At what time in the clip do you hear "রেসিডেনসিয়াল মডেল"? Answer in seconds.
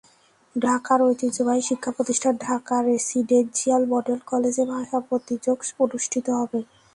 2.83-4.19